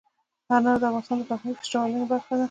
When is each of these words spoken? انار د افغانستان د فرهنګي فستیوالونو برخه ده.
انار 0.55 0.77
د 0.81 0.83
افغانستان 0.89 1.17
د 1.19 1.23
فرهنګي 1.29 1.57
فستیوالونو 1.59 2.05
برخه 2.11 2.31
ده. 2.37 2.39